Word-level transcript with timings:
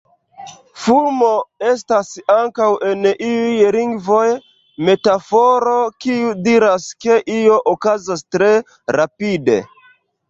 Fulmo 0.83 1.27
estas 1.71 2.07
ankaŭ 2.35 2.69
en 2.91 3.05
iuj 3.09 3.67
lingvoj 3.75 4.25
metaforo, 4.89 5.77
kiu 6.07 6.33
diras 6.49 6.89
ke 7.07 7.19
io 7.39 7.63
okazas 7.77 8.27
tre 8.39 8.53
rapide. 8.99 9.63